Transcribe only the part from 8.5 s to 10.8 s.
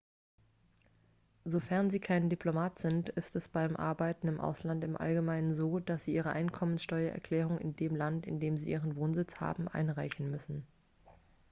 sie ihren wohnsitz haben einreichen müssen